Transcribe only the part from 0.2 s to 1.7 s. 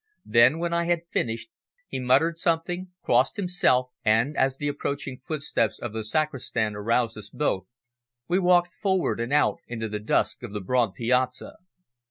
Then, when I had finished,